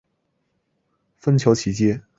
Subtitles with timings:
[1.15, 2.01] 芬乔奇街。